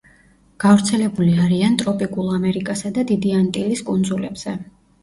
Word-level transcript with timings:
გავრცელებული 0.63 1.35
არიან 1.45 1.77
ტროპიკულ 1.83 2.35
ამერიკასა 2.39 2.95
და 2.99 3.05
დიდი 3.13 3.39
ანტილის 3.45 3.89
კუნძულებზე. 3.93 4.61